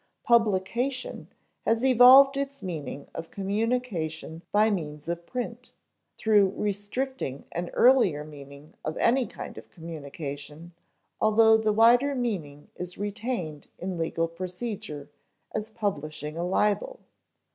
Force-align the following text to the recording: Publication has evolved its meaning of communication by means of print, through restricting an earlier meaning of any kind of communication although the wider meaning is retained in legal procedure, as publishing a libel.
Publication 0.23 1.27
has 1.63 1.83
evolved 1.85 2.35
its 2.35 2.63
meaning 2.63 3.07
of 3.13 3.29
communication 3.29 4.41
by 4.51 4.71
means 4.71 5.07
of 5.07 5.27
print, 5.27 5.73
through 6.17 6.53
restricting 6.57 7.45
an 7.51 7.69
earlier 7.75 8.23
meaning 8.23 8.73
of 8.83 8.97
any 8.97 9.27
kind 9.27 9.59
of 9.59 9.69
communication 9.69 10.73
although 11.19 11.55
the 11.55 11.71
wider 11.71 12.15
meaning 12.15 12.69
is 12.75 12.97
retained 12.97 13.67
in 13.77 13.99
legal 13.99 14.27
procedure, 14.27 15.11
as 15.51 15.69
publishing 15.69 16.35
a 16.35 16.43
libel. 16.43 17.01